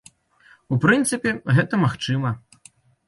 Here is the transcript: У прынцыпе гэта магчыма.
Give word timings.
У 0.75 0.77
прынцыпе 0.85 1.35
гэта 1.59 1.81
магчыма. 1.85 2.29